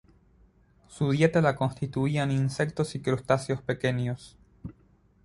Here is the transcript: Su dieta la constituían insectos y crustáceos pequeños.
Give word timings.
Su 0.87 1.11
dieta 1.11 1.41
la 1.41 1.55
constituían 1.55 2.31
insectos 2.31 2.95
y 2.95 3.03
crustáceos 3.03 3.61
pequeños. 3.61 4.35